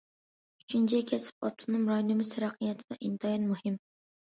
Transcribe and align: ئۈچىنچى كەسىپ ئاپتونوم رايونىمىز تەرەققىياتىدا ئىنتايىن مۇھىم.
ئۈچىنچى 0.63 1.01
كەسىپ 1.11 1.47
ئاپتونوم 1.51 1.85
رايونىمىز 1.95 2.35
تەرەققىياتىدا 2.35 3.03
ئىنتايىن 3.05 3.51
مۇھىم. 3.57 3.83